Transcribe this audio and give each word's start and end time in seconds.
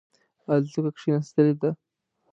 الوتکه 0.49 0.89
کښېنستلې 0.95 1.53
ده. 1.61 1.69